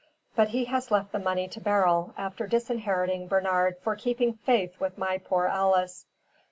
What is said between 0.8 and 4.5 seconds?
left the money to Beryl, after disinheriting Bernard for keeping